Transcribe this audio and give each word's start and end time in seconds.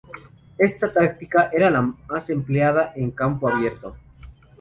Esta 0.57 0.91
táctica 0.91 1.51
era 1.53 1.69
la 1.69 1.81
más 1.83 2.31
empleada 2.31 2.91
en 2.95 3.11
campo 3.11 3.47
abierto. 3.47 3.95